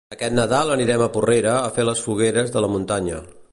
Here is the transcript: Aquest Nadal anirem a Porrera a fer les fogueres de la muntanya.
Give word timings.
Aquest 0.13 0.33
Nadal 0.37 0.71
anirem 0.75 1.03
a 1.05 1.09
Porrera 1.17 1.53
a 1.67 1.69
fer 1.77 1.87
les 1.91 2.03
fogueres 2.09 2.53
de 2.57 2.65
la 2.67 2.71
muntanya. 2.77 3.21